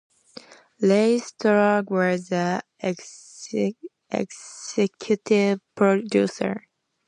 [0.81, 2.63] Ray Stark was the
[4.09, 6.63] Executive Producer.